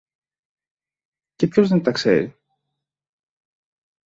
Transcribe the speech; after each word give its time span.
Και 1.35 1.47
ποιος 1.47 1.69
δεν 1.69 1.83
τα 1.83 1.91
ξέρει! 1.91 2.35